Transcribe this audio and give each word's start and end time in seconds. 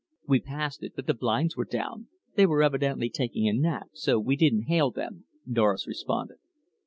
"We 0.27 0.39
passed 0.39 0.81
it, 0.81 0.93
but 0.95 1.05
the 1.05 1.13
blinds 1.13 1.55
were 1.55 1.63
down. 1.63 2.07
They 2.33 2.47
were 2.47 2.63
evidently 2.63 3.07
taking 3.07 3.47
a 3.47 3.53
nap. 3.53 3.89
So 3.93 4.17
we 4.19 4.35
didn't 4.35 4.63
hail 4.63 4.89
them," 4.89 5.25
Doris 5.47 5.85
responded. 5.85 6.39